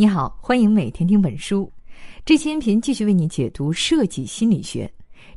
[0.00, 1.68] 你好，欢迎每天听本书。
[2.24, 4.88] 这期音频继续为你解读《设计心理学》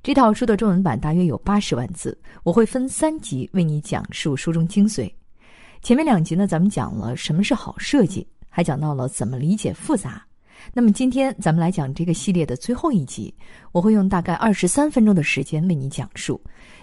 [0.04, 2.16] 这套书的中文版，大约有八十万字。
[2.44, 5.12] 我会分三集为你讲述书中精髓。
[5.82, 10.24] 前面两集呢，咱们讲了什么是好设计，还讲到了怎么理解复杂。
[10.72, 13.34] 那么今天咱们来讲这个系列的最后一集，
[13.72, 16.40] 我会用大概二十三分钟的时间为你讲述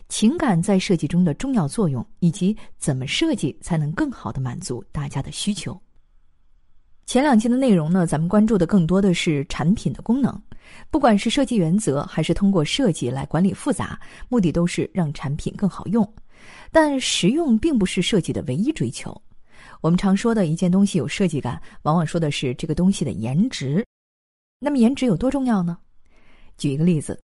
[0.09, 5.81] 情感在设计中的重要作用，以及怎么设计才能更好的满足大家的需求。
[7.09, 10.43] 前两期的内容呢，咱们关注的更多的是产品的功能，
[10.91, 16.07] 不管是设计原则，还是通过设计来管理复杂，目的都是让产品更好用。
[16.71, 19.19] 但实用并不是设计的唯一追求。
[19.81, 23.83] 我们常说的一件东西有设计感，往往说的是这个东西的颜值。
[24.61, 25.79] 那么颜值有多重要呢？
[26.59, 27.15] 举一个例子，《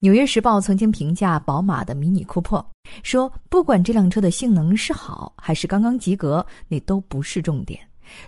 [0.00, 2.68] 纽约时报》曾经评价宝马的迷你库珀，
[3.04, 7.78] 说不管这辆车的性能是好还是刚刚及格，那都不是重点。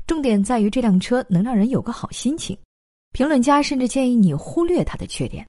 [0.07, 2.57] 重点在于这辆车能让人有个好心情。
[3.13, 5.47] 评论家甚至建议你忽略它的缺点。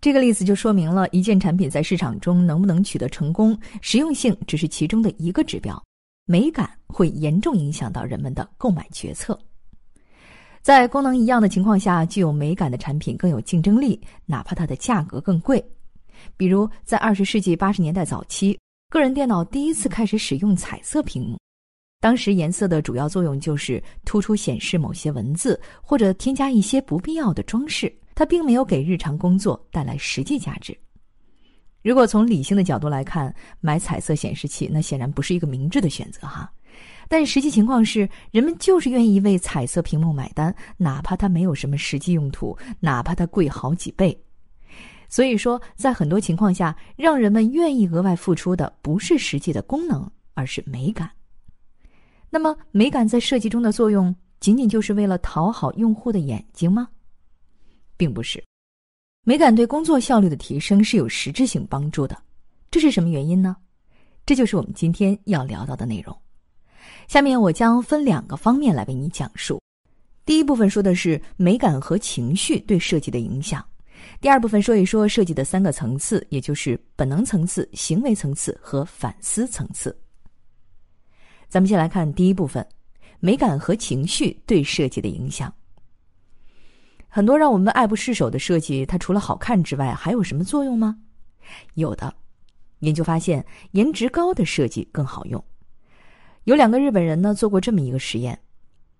[0.00, 5.80] 这个例子就说明了一件产品在市场中能不能取得成功，实用性只是其中的一个指标，
[6.26, 9.38] 美感会严重影响到人们的购买决策。
[10.60, 15.64] 在功能一样的情况下，具有美感的产品更有竞争力，哪怕它的价格更贵。
[16.36, 18.58] 比如在二十世纪八十年代早期，
[18.90, 21.38] 个人电脑第一次开始使用彩色屏幕。
[22.02, 27.96] 当时颜色的主要作用就是突出显示某些文字，或者添加一些不必要的装饰。
[28.12, 30.76] 它并没有给日常工作带来实际价值。
[31.80, 36.52] 如果从理性的角度来看，买彩色显示器那显然不是一个明智的选择哈。
[37.08, 44.20] 但实际情况是，人们就是愿意为彩色屏幕买单，哪怕它没有什么实际用途，哪怕它贵好几倍。
[45.08, 51.08] 所以说，在很多情况下，让人们愿意额外付出的不是实际的功能，而是美感。
[52.34, 56.88] 那么，美感在设计中的作用，仅仅就是为了讨好用户的眼睛吗？
[57.98, 58.42] 并不是，
[59.22, 62.16] 美感对工作效率的提升是有实质性帮助的。
[62.70, 63.54] 这是什么原因呢？
[64.24, 66.16] 这就是我们今天要聊到的内容。
[67.06, 69.60] 下面我将分两个方面来为你讲述。
[70.24, 73.60] 第一部分说的是美感和情绪对设计的影响；
[74.22, 79.94] 第二部分说一说设计的三个层次，也就是本能层次、行为层次和反思层次。
[81.52, 82.66] 咱们先来看第一部分，
[83.20, 85.52] 美感和情绪对设计的影响。
[87.06, 90.96] 很多让我们爱不释手的设计，它除了好看之外，还有什么作用吗？
[91.74, 92.14] 有的。
[92.78, 95.44] 研究发现，颜值高的设计更好用。
[96.44, 98.40] 有两个日本人呢做过这么一个实验，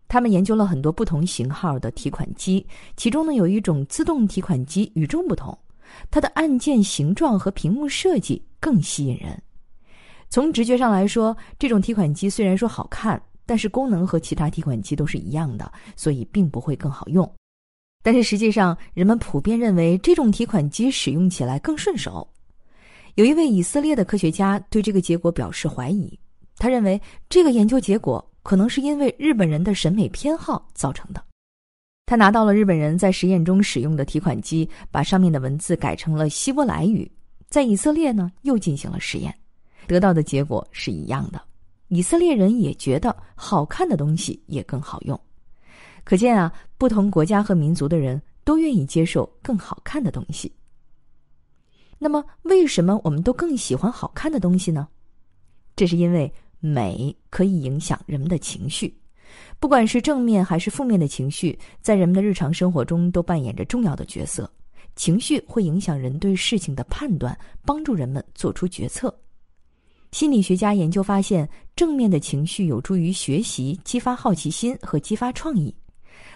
[0.06, 2.66] 他们研究了很多不同型号的提款机，
[2.98, 5.58] 其中呢有一种自动提款机与众不同，
[6.10, 9.42] 它的按键形状和屏幕设计更吸引人。
[10.32, 17.31] 从直觉上来说，这种提款机虽然说好看，但是功能和其他提款机都是一样的，所以并不会更好用。
[18.03, 22.26] 但是实际上，人们普遍认为这种提款机使用起来更顺手。
[23.16, 26.19] 有一位以色列的科学家对这个结果表示怀疑，
[26.56, 31.22] 他认为这个研究结果可能是因为日本人的审美偏好造成的。
[32.06, 37.12] 他拿到了日本人在实验中使用的提款机，把上面的文字改成了希伯来语，
[37.50, 39.34] 在以色列呢又进行了实验。
[39.87, 41.41] 得到的结果是一样的，
[41.88, 45.19] 以色列人也觉得好看的东西也更好用，
[46.04, 50.50] 可见啊，不同国家和民族的人都愿意接受更好看的东西。
[51.98, 54.88] 那么，为什么我们都更喜欢好看的东西呢？
[55.76, 58.93] 这是因为美可以影响人们的情绪，
[59.60, 64.50] 不管是正面还是负面的情绪，在人们的日常生活中都扮演着重要的角色。
[64.97, 69.16] 情绪会影响人对事情的判断，帮助人们做出决策。
[70.12, 75.74] 心理学家研究发现，正面的情绪有助于学习、激发好奇心和激发创意。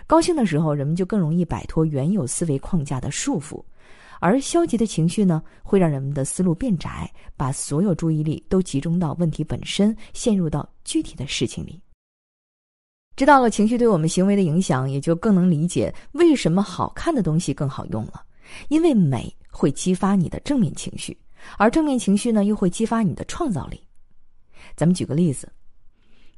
[0.06, 3.62] 高兴的时候，人们就更容易摆脱原有思维框架的束缚；
[4.18, 11.78] 而消极的情绪呢，会让人们的思路变窄，把所有注意力都集中到问题本身，陷入到具体的事情里。
[13.14, 18.22] 知道了情绪对我们行为的影响，也就更能理解为什么好看的东西更好用了，
[18.68, 21.14] 因为美会激发你的正面情绪。
[21.58, 23.80] 而正面情绪呢，又会激发你的创造力。
[24.74, 25.50] 咱们举个例子，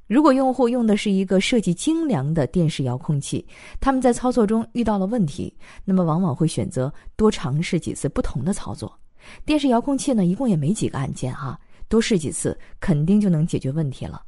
[0.07, 3.47] 如果用户用的是一个设计精良的电视遥控器，
[3.81, 8.99] 他们在操作中遇到了问题，那么往往会选择多尝试几次不同的操作。
[9.45, 11.59] 电视遥控器呢，一共也没几个按键哈，
[11.89, 14.23] 多试几次肯定就能解决问题了。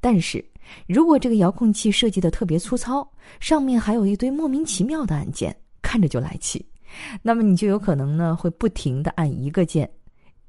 [0.00, 0.44] 但是
[0.86, 3.08] 如果这个遥控器设计的特别粗糙，
[3.40, 6.64] 上面还有一堆莫名其妙的按键，看着就来气。
[7.22, 9.90] 那么你就有可能呢会不停的按一个键，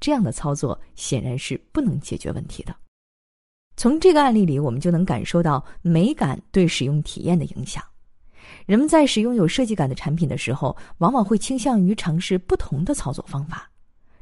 [0.00, 2.74] 这样的操作显然是不能解决问题的。
[3.76, 7.82] 从这个案例里，我们就能感受到美感对使用体验的影响。
[8.66, 13.68] 人们在使用有设计感的产品的时候，往往会倾向于尝试不同的操作方法。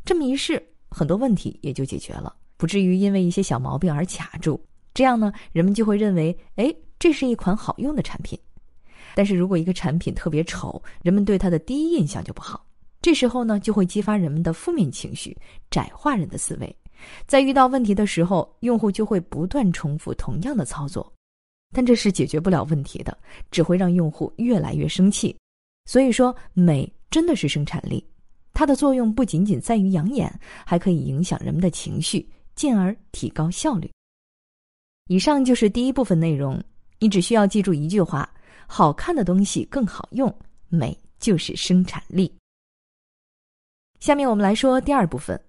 [0.04, 4.58] 这么一试，很多问题也就解决了，不至于因为一些小毛病而卡住。
[4.94, 8.38] 这样呢，人们就会认为，哎，这是一款好用的产品。
[9.14, 12.64] 但是如果一个产品特别丑，人们对它的第一印象就不好。
[13.00, 15.36] 这时候呢，就会激发人们的负面情绪，
[15.70, 16.76] 窄化人的思维。
[17.26, 21.12] 在遇到问题的时候，用户就会不断重复同样的操作，
[21.74, 23.18] 但这是解决不了问题的，
[23.50, 25.36] 只会让用户越来越生气。
[25.84, 28.06] 所以说，美真的是生产力，
[28.52, 30.32] 它的作用不仅仅在于养眼，
[30.64, 32.24] 还可以影响人们的情绪，
[32.54, 33.90] 进而提高效率。
[35.08, 36.62] 以上就是第一部分内容，
[37.00, 38.32] 你只需要记住一句话：
[38.66, 40.34] 好看的东西更好用，
[40.68, 42.32] 美就是生产力。
[44.00, 45.40] 下面我们来说第二部分。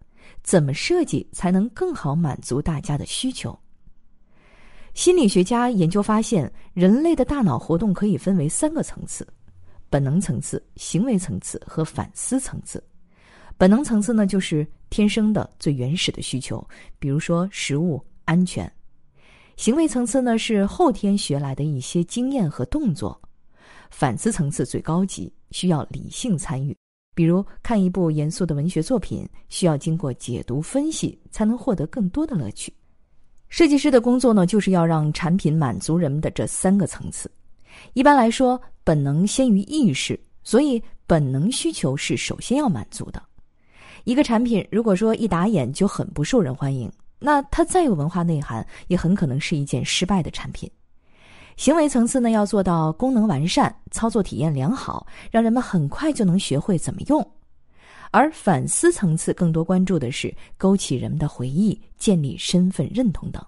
[0.42, 3.58] 怎么设计才能更好满足大家的需求？
[4.94, 9.26] 心理学家研究发现，人类的大脑活动可以分为三个层次：
[9.90, 12.84] 本能层次、行为层次和反思层次。
[13.58, 16.66] 本能层次呢，就是天生的最原始的需求，
[17.00, 18.68] 比如说食物、安全；
[19.56, 23.12] 行为层次呢，是后天学来的一些经验和动作；
[23.92, 26.76] 反思层次最高级，需要理性参与。
[27.16, 32.74] 比如看一部严肃的文学作品，需要经过解读分析，才能获得更多的乐趣。
[33.50, 37.30] 设计师的工作呢，就是要让产品满足人们的这三个层次。
[37.94, 43.22] 一般来说，本能先于意识，所以本能需求是首先要满足的。
[44.06, 46.92] 一个产品如果说一打眼就很不受人欢迎，
[47.26, 50.70] 那它再有文化内涵，也很可能是一件失败的产品。
[51.56, 57.24] 行为层次呢，要做到功能完善、操作体验良好，让人们很快就能学会怎么用；
[58.12, 63.42] 而反思层次更多关注的是勾起人们的回忆、建立身份认同等。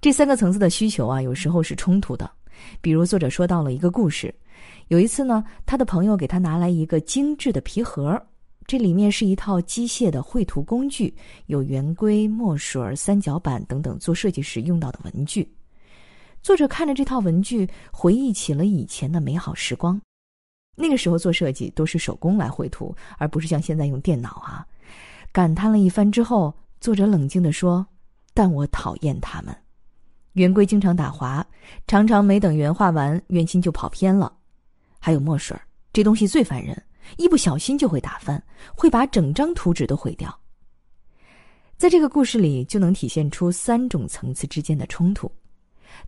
[0.00, 2.28] 这三个层次的需求啊，有时候是冲突的。
[2.80, 4.34] 比如，作者说到了一个故事：
[4.88, 8.20] 有一次呢，他的朋友给他拿来一个精致的皮盒，
[8.70, 11.12] 这里面是一套机械的绘图工具，
[11.46, 15.52] 有圆规、墨水、三角板等等做设计时用到的文具。
[16.40, 20.00] 作者看着这套文具，回忆起了以前的美好时光。
[20.76, 24.64] 那个时候做设计都是手工来绘图，而不是像现在用电脑啊。
[25.32, 27.84] 感叹了一番之后，作者冷静地说
[28.32, 29.52] ：“但我讨厌他们。
[30.34, 31.44] 圆规经常打滑，
[31.88, 34.32] 常常没等圆画完，圆心就跑偏了。
[35.00, 35.58] 还有墨水，
[35.92, 36.80] 这东西最烦人，
[37.16, 38.42] 一不小心就会打翻，
[38.74, 40.36] 会把整张图纸都毁掉。”
[41.76, 45.30] 在这个故事里，就能体现出三种层次之间的冲突。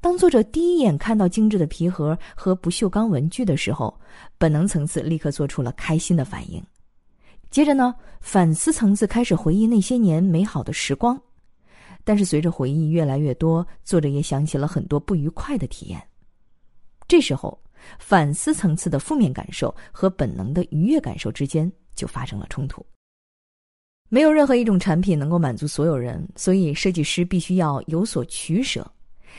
[0.01, 3.99] 当作者第一眼看到精致的皮盒和不锈钢文具的时候，
[4.39, 6.63] 本能层次立刻做出了开心的反应。
[7.51, 11.21] 接着呢，反思层次开始回忆那些年美好的时光。
[12.05, 16.03] 但是随着回忆越来越多，作者也想起了很多不愉快的体验。
[17.07, 17.59] 这时候，
[17.99, 22.85] 反思层次的负面感受和本能的愉悦感受之间就发生了冲突。
[24.09, 28.87] 没有任何一种产品能够满足所有人，所以设计师必须要有所取舍。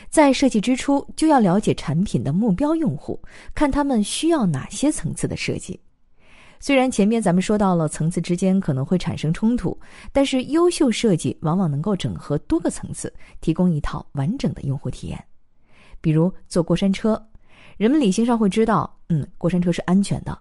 [0.10, 3.22] 在设计之初就要了解产品的目标用户，
[3.54, 5.80] 看他们需要哪些层次的设计。
[6.60, 9.78] 虽然前面咱们说到了层次之间可能会产生冲突，
[10.12, 15.24] 但是优秀设计往往能够整合多个层次，提供一套完整的用户体验。
[16.02, 17.22] 比如坐过山车，
[17.78, 20.38] 人们理性上会知道，嗯，过山车是安全的，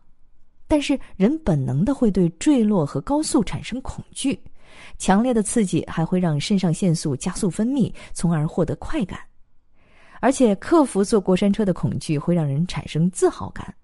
[0.68, 4.38] 但是人本能的会对坠落和高速产生恐惧，
[4.98, 9.18] 强烈的刺激还会让肾上腺素加速分泌，从而获得快感。
[10.20, 13.74] 而且克服坐过山车的恐惧会让人产生自豪感，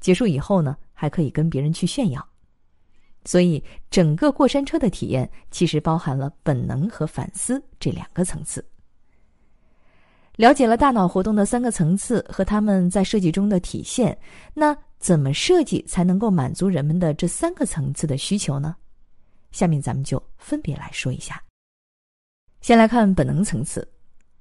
[0.00, 2.24] 结束以后呢，还可以跟别人去炫耀。
[3.24, 8.64] 所以，整个过山车的体验其实包含了本能和反思这两个层次。
[10.38, 14.16] 了解了大脑活动的三个层次和他们在设计中的体现，
[14.54, 18.76] 那怎么设计才能够满足人们的这三个层次的需求呢？
[19.50, 21.42] 下面咱们就分别来说一下。
[22.60, 23.86] 先来看本能层次。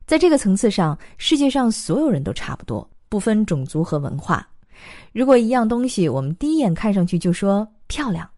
[0.06, 4.48] 在这个层次上，世界上所有人都差不多，不分种族和文化。
[5.14, 8.30] 如果一样东西我们第一眼看上去就说漂亮，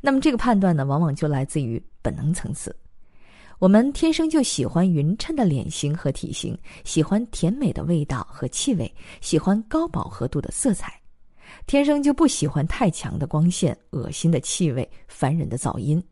[0.00, 2.74] 那么这个判断呢，往往就来自于本能层次。
[3.58, 10.92] 我们天生就喜欢匀称的脸型和体型，喜欢甜美的味道和气味，喜欢高饱和度的色彩，
[11.66, 16.02] 天生就不喜欢太强的光线、恶心的气味、烦人的噪音。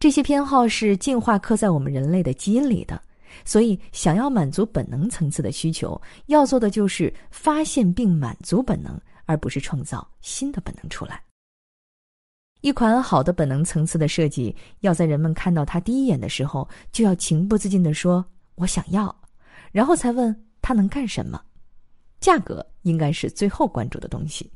[0.00, 3.00] 这些偏好是进化刻在我们人类的基因里的。
[3.44, 11.20] 所以，想要满足本能层次的需求，要做的就是发现并满足本能，而不是创造新的本能出来。
[12.64, 18.24] 一款好的本能层次的设计，要在人们看到它第一眼的时候，就要情不自禁地说
[18.56, 19.14] ：“我想要，
[19.70, 21.38] 然后才问它能干什么。
[22.20, 24.50] 价格应该是最后关注的东西。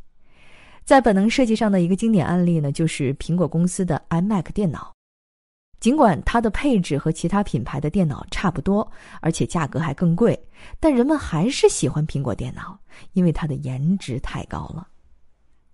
[0.87, 4.91] 在本能设计上的一个经典案例呢，就是苹果公司的 iMac 电脑。
[5.79, 10.49] 尽管它的配置和其他品牌的电脑差不多，而且价格还更贵，
[10.81, 12.81] 但人们还是喜欢苹果电脑，
[13.12, 14.88] 因为它的颜值太高了。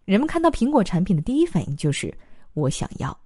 [0.04, 2.12] 人们看到苹果产品的第一反应就是
[2.54, 3.16] “我想要”，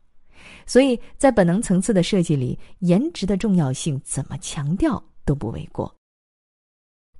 [0.66, 5.92] 所以在本能层次的设计里，颜值的重要性怎么强调都不为过。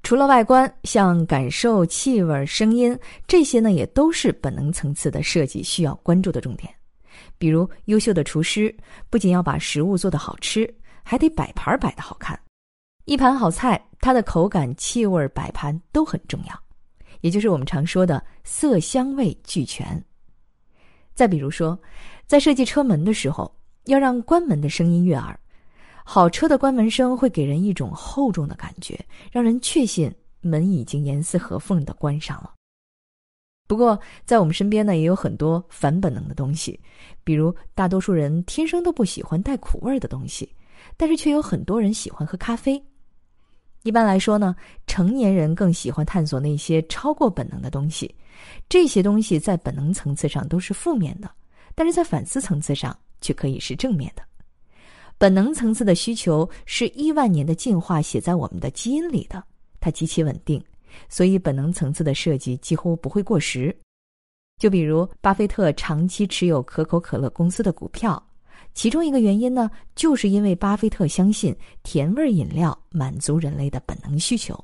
[0.02, 6.72] 除了外观，像感受、气味、声音这些呢，也都是本能层次的设计需要关注的重点。
[7.36, 8.74] 比如，优秀的厨师
[9.10, 10.72] 不仅要把食物做得好吃，
[11.02, 12.38] 还得摆盘摆得好看。
[13.04, 16.62] 一盘好菜，它的口感、气味、摆盘都很重要，
[17.20, 20.02] 也就是我们常说的色香味俱全。
[21.14, 21.78] 再比如说，
[22.26, 23.52] 在设计车门的时候，
[23.87, 25.38] 要让关门的声音悦耳。
[26.04, 28.98] 好车的关门声会给人一种厚重的感觉，
[29.30, 30.10] 让人确信
[30.40, 32.54] 门已经严丝合缝的关上了。
[33.66, 36.80] 不过，在我们身边呢，也有很多反本能的东西，
[37.25, 40.48] 比如大多数人天生都不喜欢带苦味的东西，
[40.96, 42.82] 但是却有很多人喜欢喝咖啡。
[43.82, 44.54] 一般来说呢，
[44.87, 48.14] 成年人更喜欢探索那些超过本能的东西，
[48.68, 51.30] 这些东西在本能层次上都是负面的，
[51.75, 54.23] 但是在反思层次上却可以是正面的。
[55.16, 59.42] 本能层次的需求是亿万年的进化写在我们的基因里的，
[59.80, 60.62] 它极其稳定，
[61.08, 63.75] 所以本能层次的设计几乎不会过时。
[64.58, 68.20] 就比如巴菲特长期持有可口可乐公司的股票，
[68.78, 74.56] 其中一个原因呢，就是因为巴菲特相信甜味饮料满足人类的本能需求，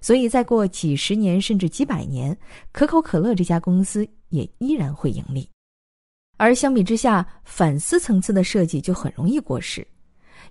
[0.00, 2.34] 所以再过几十年甚至几百年，
[2.72, 5.46] 可口可乐这家公司也依然会盈利。
[6.38, 9.86] 而相比之下，反思层次的设计就很容易过时，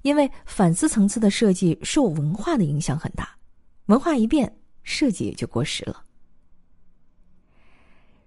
[0.04, 3.36] 因为反思层次的设计受文化的影响很大，
[3.88, 6.04] 文化一变，设计也就过时了。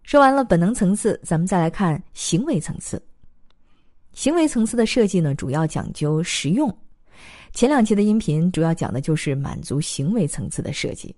[0.03, 3.01] 说完了本能层次，咱们再来看行为层次。
[4.15, 6.75] 行为层次的设计呢，主要讲究实用。
[7.53, 11.15] 前两期的音频主要讲的就是满足行为层次的设计，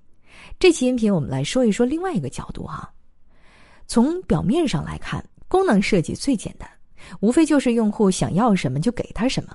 [0.59, 2.93] 这期音频我们来说一说另外一个角度哈。
[3.87, 5.25] 从表面上来看。
[5.49, 6.69] 功能设计最简单，
[7.21, 9.55] 无非就是用户想要什么就给他什么。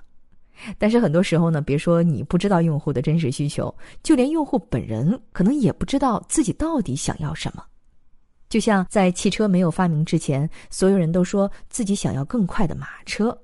[0.77, 7.61] 但是很多时候呢，别说你不知道用户的真实需求，就连用户本人可能也不知道自己到底想要什么。
[8.51, 13.35] 就像在汽车没有发明之前，所有人都说自己想要更快的马车。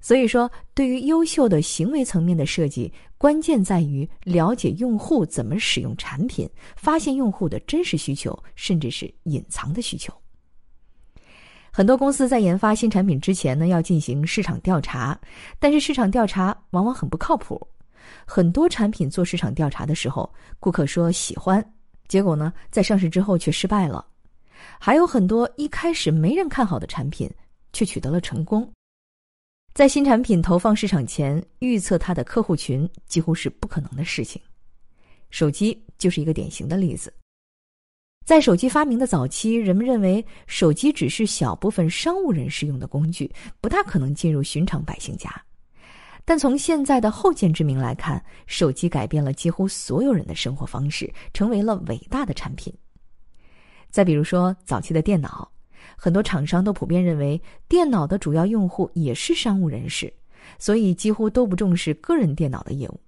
[0.00, 10.12] 所以说，对于优秀的行为层面的设计，关键在于了解用户怎么使用产品，发现用户的真实需求，甚至是隐藏的需求。
[11.72, 15.18] 很多公司在研发新产品之前呢，要进行市场调查，
[15.58, 17.60] 但是市场调查往往很不靠谱。
[18.24, 21.64] 很多产品做市场调查的时候，顾客说喜欢，
[22.06, 24.04] 结果呢，在上市之后却失败了。
[24.78, 27.30] 还有很多一开始没人看好的产品，
[27.72, 28.70] 却取得了成功。
[29.74, 34.40] 在新产品投放市场前，预测它的客户群几乎是不可能的事情。
[35.30, 37.12] 手机就是一个典型的例子。
[38.24, 43.28] 在手机发明的早期，人们认为手机只是小部分商务人士用的工具，
[43.60, 45.28] 不大可能进入寻常百姓家。
[46.24, 52.72] 但从现在的后见之明来看，手机改变了几乎所有人的生活方式，成为了伟大的产品。
[53.92, 55.48] 再比如说早期的电脑，
[55.96, 60.12] 很多厂商都普遍认为电脑的主要用户也是商务人士，
[60.58, 62.98] 所以几乎都不重视个人电脑的业务。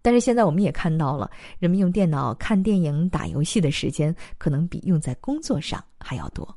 [0.00, 1.28] 但是现在我们也看到了，
[1.58, 6.56] 人们用电脑看电影、打游戏的时间可能比用在工作上还要多。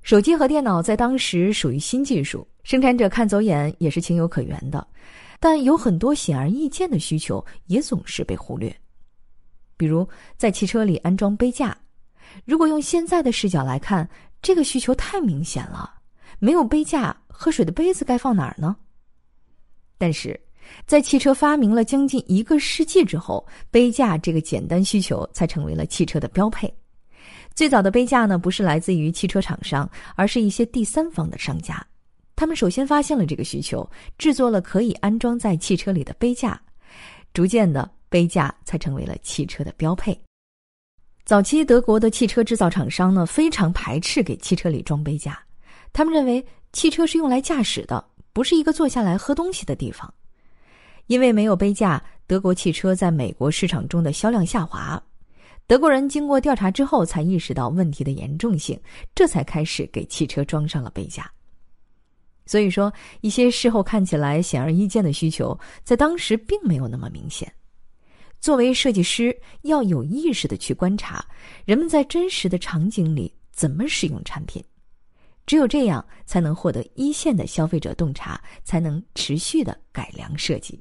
[0.00, 4.86] 手机和电脑在当时属于新技术，生产者看走眼也是情有可原的。
[5.38, 8.74] 但有很多显而易见的需求也总是被忽略，
[9.76, 11.76] 比如在汽车里安装杯架。
[12.44, 14.08] 如果用现在的视角来看，
[14.42, 15.94] 这个需求太明显了。
[16.38, 18.76] 没有杯架，喝水的杯子该放哪儿呢？
[19.98, 20.38] 但是。
[20.86, 26.72] 在汽车发明了将近一个世纪之后，杯架这个简单需求才成为了汽车的标配。
[27.54, 31.86] 最早的杯架呢，不是来自于汽车厂商，而是一些第三方的商家。
[32.34, 36.58] 他们首先发现了这个需求，制作了可以安装在汽车里的杯架，
[37.34, 40.16] 逐渐的，杯架才成为了汽车的标配。
[41.24, 45.36] 早期德国的汽车制造厂商呢，非常排斥给汽车里装杯架，
[45.92, 50.14] 他们认为汽车是用来驾驶的，不是一个坐下来喝东西的地方。
[51.08, 55.02] 因为没有杯架，德国汽车在美国市场中的销量下滑。
[55.66, 58.80] 德国人经过调查之后，才意识到问题的严重性，
[59.12, 61.28] 这才开始给汽车装上了杯架。
[62.46, 62.92] 所以说，
[63.22, 67.52] 一些事后看起来显而易见的需求，在当时并没有那么明显。
[68.44, 71.24] 作为设计师，要有意识的去观察
[71.64, 74.62] 人们在真实的场景里怎么使用产品，
[75.46, 80.78] 只有这样，才能获得一线的消费者洞察，才能持续的改良设计。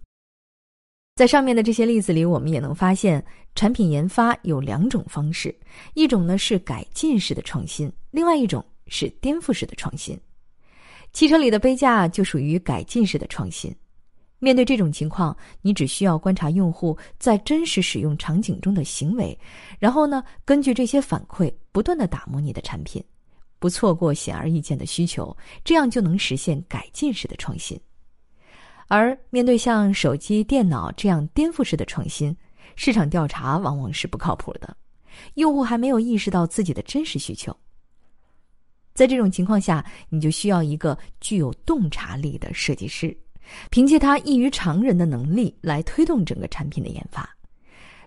[1.15, 5.57] 在上面的这些例子里，我们也能发现，产品研发有两种方式：
[5.93, 10.19] 一种呢是改进式的创新，另外一种是颠覆式的创新。
[11.13, 13.73] 汽车里的杯架就属于改进式的创新。
[14.43, 19.39] 面对这种情况，你只需要观察用户在真实使用场景中的行为，
[19.79, 23.01] 然后呢，根据这些反馈，不断的打磨你的产品，
[23.57, 25.33] 不错过显而易见的需求，
[25.63, 27.79] 这样就能实现改进式的创新。
[28.89, 32.35] 而面对像手机、电脑这样颠覆式的创新，
[32.75, 34.75] 市场调查往往是不靠谱的，
[35.35, 37.55] 用户还没有意识到自己的真实需求。
[38.93, 43.17] 在这种情况下，你就需要一个具有洞察力的设计师，
[43.69, 47.29] 凭借他异于常人的能力来推动整个产品的研发。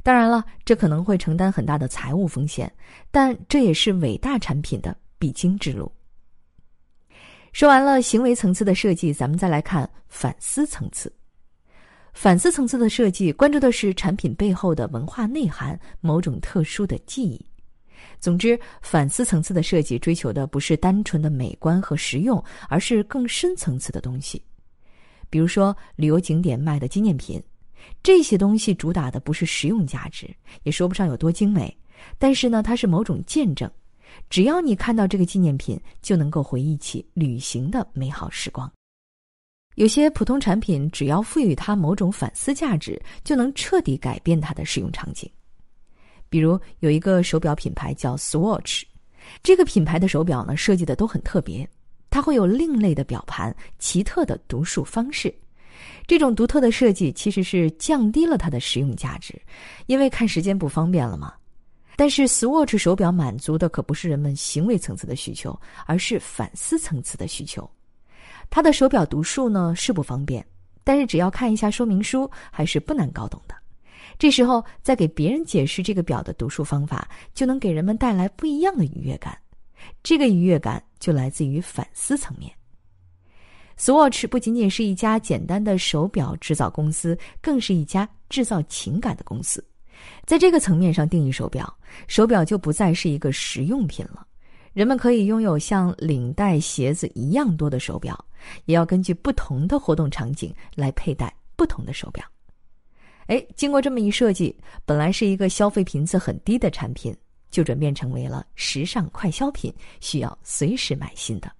[0.02, 2.72] 当然了，这可能会承担很大的财务风险，
[3.10, 5.90] 但这也是伟大产品的必经之路。
[7.52, 11.12] 说完了行为层次的设计，咱们再来看反思层次。
[12.12, 17.44] 反思层次的设计关注的是产品背后的文化内涵，某种特殊的记忆。
[18.20, 24.42] 总之，反思层次的设计追求的不是单纯的美观和实用，而是更深层次的东西。
[25.28, 27.42] 比如说，旅游景点卖的纪念品，
[28.02, 30.28] 这些东西主打的不是实用价值，
[30.62, 31.76] 也说不上有多精美，
[32.18, 33.70] 但是呢，它是某种见证。
[34.30, 38.70] 只要你看到这个纪念品，就能够回忆起旅行的美好时光。
[39.74, 45.30] 有些普通产品，只要赋予它某种反思价值，就能彻底改变它的使用场景。
[46.30, 48.82] 比如有一个手表品牌叫 Swatch，
[49.42, 51.68] 这个品牌的手表呢设计的都很特别，
[52.16, 55.30] 它会有另类的表盘、奇特的读数方式。
[56.06, 59.38] 这种独特的设计其实是降低了它的实用价值，
[59.84, 61.34] 因为看时间不方便了嘛。
[61.94, 67.70] 但是 Swatch 手表满足的可不是人们行为层次的需求，而是反思层次的需求。
[68.48, 70.42] 它的手表读数呢是不方便，
[70.84, 73.54] 但是只要看一下说明书，还是不难搞懂的。
[74.18, 79.36] 这时候再给别人解释这个表的读数方法，就能给人们带来不一样的愉悦感。
[80.02, 82.52] 这个愉悦感就来自于反思层面。
[83.78, 89.62] Swatch 不仅仅是一家简单的手表制造公司，更是一家制造情感的公司。
[90.24, 94.26] 在这个层面上定义手表，手表就不再是一个实用品了。
[94.72, 98.22] 人们可以拥有像领带、鞋子一样多的手表，
[98.66, 102.24] 也要根据不同的活动场景来佩戴不同的手表。
[103.26, 107.16] 哎，经过这么一设计，本来是一个消费频次很低的产品，
[107.56, 111.50] 就转变成为了时尚快消品，需要随时买新的。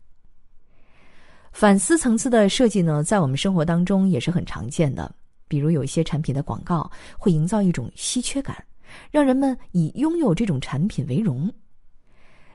[1.53, 5.11] 反思层次的设计呢，在我们生活当中也是很常见的。
[5.49, 8.63] 比如有一些产品的广告会营造一种稀缺感，
[9.11, 11.51] 让人们以拥有这种产品为荣。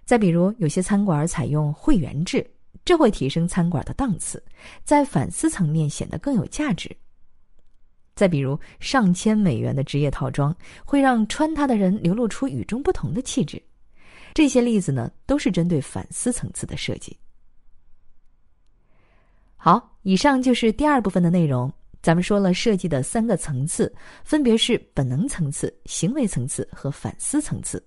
[0.06, 2.47] 再比如有些餐馆采用会员制，
[2.86, 4.43] 这会提升餐馆的档次，
[4.84, 6.95] 在反思层面显得更有价值。
[8.21, 10.55] 再比如，上千美元的职业套装
[10.86, 13.60] 会让穿它的人流露出与众不同的气质。
[14.31, 17.17] 这些例子呢，都是针对反思层次的设计。
[19.55, 21.73] 好，以上就是第二部分的内容。
[21.99, 23.91] 咱们说了设计的三个层次，
[24.23, 27.84] 分别是本能层次、行为层次和反思层次。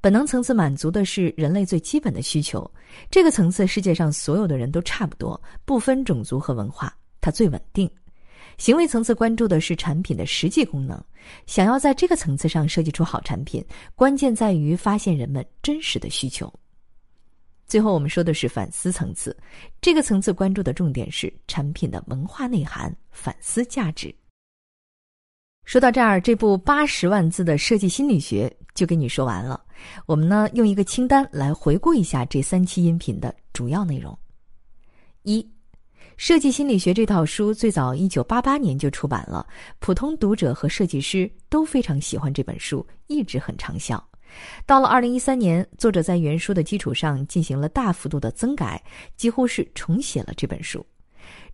[0.00, 2.70] 本能层次满足的是人类最基本的需求，
[3.10, 7.90] 这个层次世界上所有的人都差不多，不分种族和文化，它最稳定。
[8.58, 11.02] 行为层次关注的是产品的实际功能，
[11.46, 13.64] 想要在这个层次上设计出好产品，
[13.94, 16.52] 关键在于发现人们真实的需求。
[17.66, 19.36] 最后我们说的是反思层次，
[19.80, 24.14] 这个层次关注的重点是产品的文化内涵、反思价值。
[25.64, 29.60] 说到这儿，这部八十万字的设计心理学就跟你说完了。
[30.06, 34.16] 我们呢用一个清单来回顾一下这三期音频的主要内容：
[35.24, 35.55] 一。
[36.16, 39.46] 设计心理学这套书最早一九八八年就出版了，
[39.80, 44.02] 普通读者和设计师都非常喜欢这本书，一直很畅销。
[44.64, 48.82] 到了二零一三年，作者在原书的基础上进行了大幅度的增改，
[49.16, 50.84] 几乎是重写了这本书。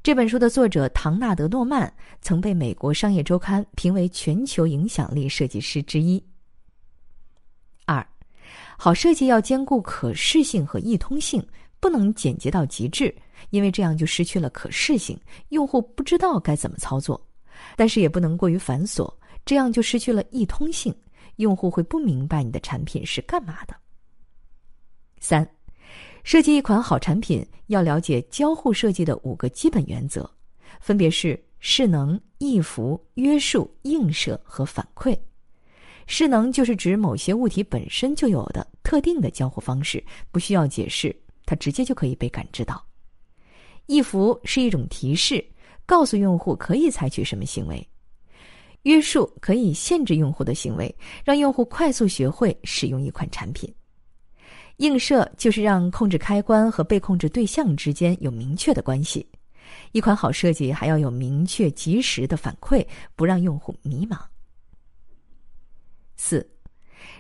[0.01, 6.23] 这本书的作者唐纳德·诺曼曾被美国商业周刊评为全球影响力设计师之一。
[7.85, 8.05] 二，
[8.79, 11.45] 好设计要兼顾可视性和易通性，
[11.83, 13.15] 不能简洁到极致。
[13.51, 15.19] 因为这样就失去了可视性，
[15.49, 17.21] 用户不知道该怎么操作；
[17.77, 19.13] 但是也不能过于繁琐，
[19.45, 20.95] 这样就失去了易通性，
[21.37, 23.75] 用户会不明白你的产品是干嘛的。
[25.19, 25.47] 三，
[26.23, 30.31] 设计一款好产品，要了解交互设计的五个基本原则，
[30.81, 35.19] 分别是势能、易服、约束、映射和反馈。
[36.07, 41.15] 势能就是指某些物体本身就有的特定的交互方式，不需要解释，
[41.45, 42.85] 它直接就可以被感知到。
[43.87, 45.45] 易服是一种提示，
[45.85, 47.89] 告诉用户可以采取什么行为。
[48.83, 50.93] 约束可以限制用户的行为，
[51.25, 53.73] 让用户快速学会使用一款产品。
[54.79, 59.25] 映射就是让控制开关和被控制对象之间有明确的关系。
[59.93, 64.19] 一款好设计还要有明确及时的反馈，不让用户迷茫。
[66.17, 66.45] 四，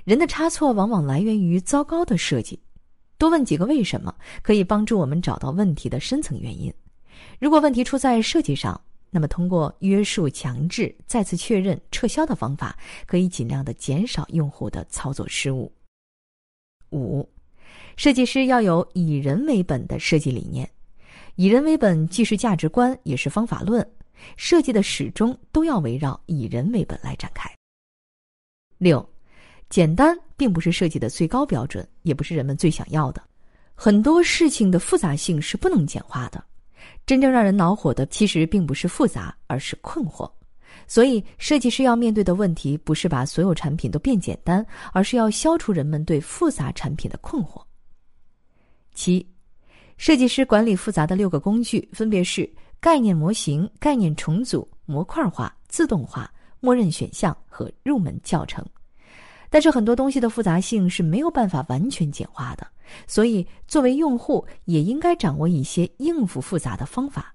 [0.05, 2.61] 人的差错往往来源于糟糕的设计。
[3.23, 6.75] 多问几个为什么，可以帮助我们找到问题的深层原因。
[7.39, 8.81] 如果问题出在设计上，
[9.11, 15.73] 那么通过约束、强制、再次确认、撤销的方法，可以尽量的减少用户的操作失误。
[16.91, 17.25] 五。
[17.97, 20.69] 设计师要有以人为本的设计理念，
[21.37, 23.89] 以人为本既是价值观，也是方法论。
[24.37, 27.49] 设计的始终都要围绕以人为本来展开。
[28.79, 29.09] 六，
[29.73, 33.23] 简单并不是设计的最高标准，也不是人们最想要的。
[33.75, 36.45] 很多事情的复杂性是不能简化的。
[37.07, 40.31] 真正让人恼火的，其实并不是复杂，而是困惑。
[40.87, 47.59] 所以，设计师要面对的问题，不是把所有产品都变简单，而是要消除人们对复杂产品的困惑。
[48.93, 49.27] 七，
[49.97, 52.47] 设计师管理复杂的六个工具分别是
[52.79, 56.31] 概念模型、概念重组、模块化、自动化、
[56.61, 58.63] 默认选项和入门教程。
[59.53, 62.67] 但是很多东西的复杂性是没有办法完全简化的，
[63.07, 67.35] 所以作为用户也应该掌握一些应付复杂的方法。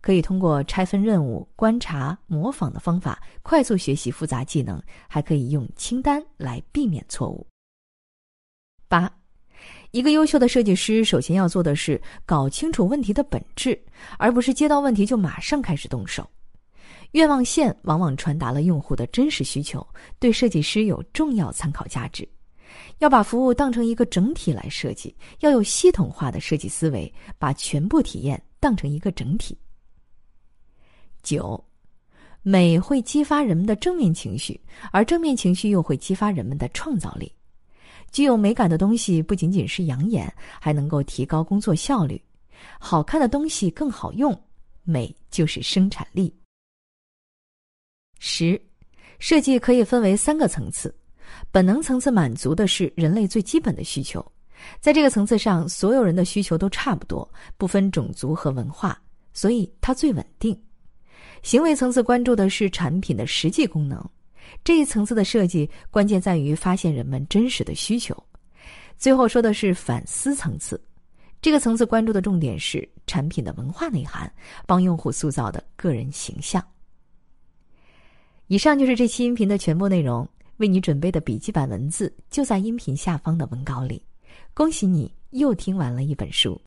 [0.00, 7.46] 可以通过拆分任务、观察、模仿的方法快速学习复杂技能，还可以用清单来避免错误。
[8.88, 9.08] 八。
[9.92, 13.80] 一个优秀的设计师首先要做的是搞清楚问题的本质，
[14.18, 16.28] 而不是接到问题就马上开始动手。
[17.12, 19.86] 愿望线往往传达了用户的真实需求，
[20.18, 22.28] 对设计师有重要参考价值。
[22.98, 29.56] 要把服务当成一个整体来设计，要有系统化的设计思维，把全部体验当成一个整体。
[31.22, 31.62] 九，
[32.42, 34.60] 美会激发人们的正面情绪，
[34.92, 37.30] 而正面情绪又会激发人们的创造力。
[38.12, 42.20] 具有美感的东西不仅仅是养眼，还能够提高工作效率。
[42.78, 44.38] 好看的东西更好用，
[44.84, 46.32] 美就是生产力。
[48.18, 48.60] 十，
[49.18, 50.94] 设计可以分为三个层次。
[51.50, 54.24] 本能层次满足的是人类最基本的需求，
[54.80, 58.98] 在这个层次上，所有人的需求都差不多，不分种族和文化，
[59.32, 60.58] 所以它最稳定。
[61.42, 64.02] 行为层次关注的是产品的实际功能。
[64.64, 68.16] 这一层次的设计，关键在于发现人们真实的需求。
[68.96, 70.80] 最后说的是反思层次，
[71.42, 74.32] 这个层次关注的重点是产品的文化内涵，
[74.66, 76.64] 帮用户塑造的个人形象。
[78.48, 80.28] 以上就是这期音频的全部内容，
[80.58, 84.00] 为你准备的笔记版文字就在音频下方的文稿里。
[84.54, 86.60] 恭喜你又听完了一本书。